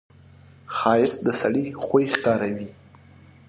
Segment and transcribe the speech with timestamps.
[0.75, 2.69] ښایست د سړي خوی ښکاروي